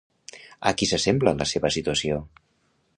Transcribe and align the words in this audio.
A 0.69 0.73
qui 0.79 0.87
s'assembla 0.93 1.35
la 1.43 1.49
seva 1.53 1.73
situació? 1.79 2.21